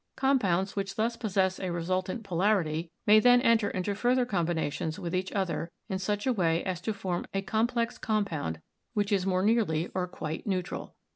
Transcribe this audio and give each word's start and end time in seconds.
Compounds 0.15 0.75
which 0.75 0.95
thus 0.95 1.15
possess 1.15 1.59
a 1.59 1.69
resultant 1.71 2.23
polarity 2.23 2.89
may 3.05 3.19
then 3.19 3.39
enter 3.41 3.69
into 3.69 3.93
further 3.93 4.25
combina 4.25 4.71
tions 4.71 4.97
with 4.97 5.13
each 5.13 5.31
other, 5.33 5.69
in 5.89 5.99
such 5.99 6.25
a 6.25 6.33
way 6.33 6.63
as 6.63 6.81
to 6.81 6.91
form 6.91 7.23
a 7.35 7.43
com 7.43 7.67
plex 7.67 8.01
compound 8.01 8.59
which 8.95 9.11
is 9.11 9.27
more 9.27 9.43
nearly 9.43 9.89
or 9.93 10.07
quite 10.07 10.47
neutral. 10.47 10.95